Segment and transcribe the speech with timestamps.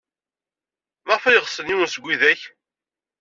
[1.05, 2.41] Maɣef ay ɣsen yiwen seg widak?